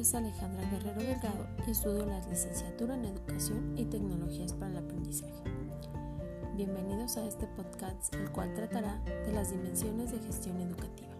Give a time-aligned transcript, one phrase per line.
[0.00, 5.42] es Alejandra Guerrero Delgado y estudio la licenciatura en Educación y Tecnologías para el Aprendizaje.
[6.56, 11.10] Bienvenidos a este podcast, el cual tratará de las dimensiones de gestión educativa.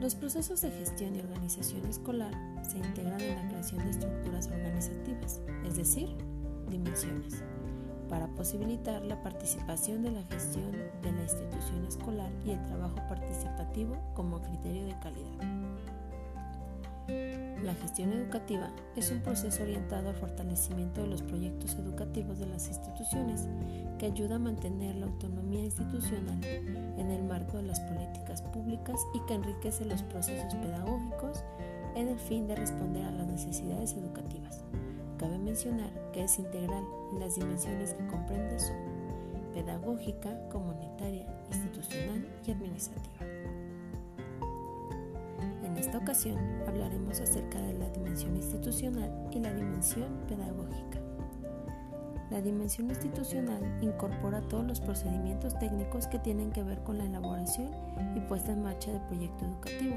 [0.00, 5.40] Los procesos de gestión y organización escolar se integran en la creación de estructuras organizativas,
[5.66, 6.16] es decir,
[6.68, 7.42] dimensiones,
[8.08, 13.96] para posibilitar la participación de la gestión de la institución escolar y el trabajo participativo
[14.14, 15.99] como criterio de calidad.
[17.62, 22.68] La gestión educativa es un proceso orientado al fortalecimiento de los proyectos educativos de las
[22.68, 23.48] instituciones
[23.98, 29.20] que ayuda a mantener la autonomía institucional en el marco de las políticas públicas y
[29.26, 31.44] que enriquece los procesos pedagógicos
[31.94, 34.64] en el fin de responder a las necesidades educativas.
[35.18, 38.76] Cabe mencionar que es integral y las dimensiones que comprende son
[39.52, 43.59] pedagógica, comunitaria, institucional y administrativa.
[45.80, 46.36] Esta ocasión
[46.68, 51.00] hablaremos acerca de la dimensión institucional y la dimensión pedagógica.
[52.30, 57.70] La dimensión institucional incorpora todos los procedimientos técnicos que tienen que ver con la elaboración
[58.14, 59.96] y puesta en marcha del proyecto educativo,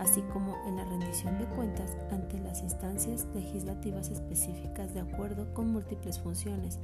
[0.00, 5.70] así como en la rendición de cuentas ante las instancias legislativas específicas de acuerdo con
[5.70, 6.80] múltiples funciones,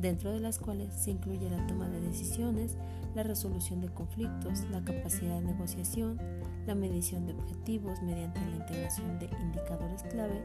[0.00, 2.76] dentro de las cuales se incluye la toma de decisiones,
[3.14, 6.18] la resolución de conflictos, la capacidad de negociación,
[6.66, 10.42] la medición de objetivos mediante la integración de indicadores clave,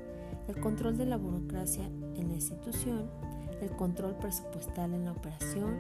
[0.48, 3.10] el control de la burocracia en la institución,
[3.62, 5.76] el control presupuestal en la operación,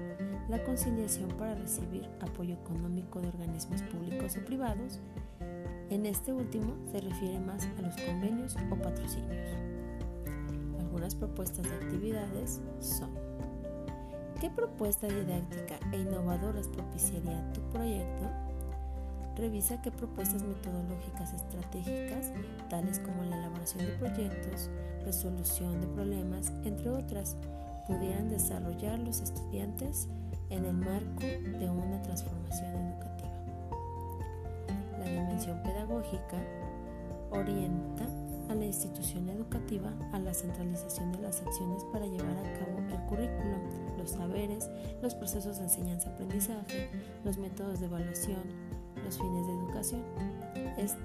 [0.50, 5.00] la conciliación para recibir apoyo económico de organismos públicos o privados.
[5.90, 9.50] En este último se refiere más a los convenios o patrocinios.
[10.80, 13.34] Algunas propuestas de actividades son
[14.39, 18.30] ¿Qué propuesta didáctica e innovadoras propiciaría tu proyecto?
[19.38, 22.31] Revisa qué propuestas metodológicas estratégicas,
[22.69, 24.69] tales como la elaboración de proyectos,
[25.06, 27.38] resolución de problemas, entre otras,
[27.88, 30.09] pudieran desarrollar los estudiantes
[30.50, 33.31] en el marco de una transformación educativa.
[35.00, 36.38] La dimensión pedagógica
[37.31, 38.06] orienta
[38.50, 43.00] a la institución educativa a la centralización de las acciones para llevar a cabo el
[43.07, 43.57] currículo,
[44.06, 44.70] los saberes,
[45.02, 46.90] los procesos de enseñanza-aprendizaje,
[47.24, 48.44] los métodos de evaluación,
[49.04, 50.04] los fines de educación.
[50.78, 50.96] Es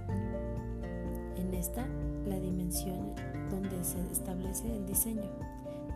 [1.38, 1.87] en esta
[2.27, 3.15] la dimensión
[3.50, 5.31] donde se establece el diseño,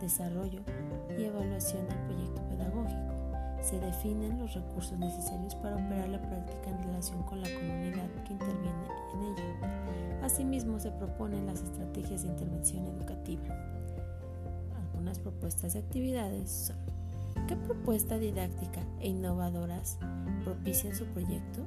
[0.01, 0.61] desarrollo
[1.15, 3.13] y evaluación del proyecto pedagógico.
[3.61, 8.33] Se definen los recursos necesarios para operar la práctica en relación con la comunidad que
[8.33, 10.21] interviene en ella.
[10.23, 13.43] Asimismo, se proponen las estrategias de intervención educativa.
[14.75, 16.94] Algunas propuestas de actividades son
[17.47, 19.99] ¿Qué propuesta didáctica e innovadoras
[20.43, 21.63] propician su proyecto?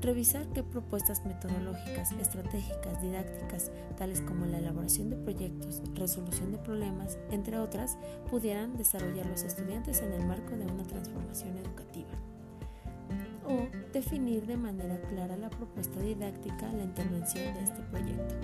[0.00, 7.18] Revisar qué propuestas metodológicas, estratégicas, didácticas, tales como la elaboración de proyectos, resolución de problemas,
[7.30, 7.98] entre otras,
[8.30, 12.08] pudieran desarrollar los estudiantes en el marco de una transformación educativa.
[13.46, 18.34] O definir de manera clara la propuesta didáctica, la intervención de este proyecto.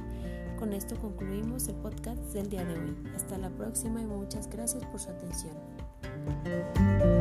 [0.59, 2.97] Con esto concluimos el podcast del día de hoy.
[3.15, 5.55] Hasta la próxima y muchas gracias por su atención.
[6.27, 7.16] Thank you.